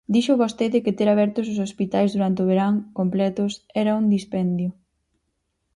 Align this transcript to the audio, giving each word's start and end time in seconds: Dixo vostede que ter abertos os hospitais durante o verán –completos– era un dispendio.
Dixo 0.13 0.33
vostede 0.43 0.83
que 0.85 0.95
ter 0.97 1.07
abertos 1.11 1.45
os 1.53 1.59
hospitais 1.65 2.13
durante 2.15 2.39
o 2.43 2.49
verán 2.51 2.73
–completos– 2.79 3.55
era 3.81 3.97
un 3.99 4.05
dispendio. 4.15 4.69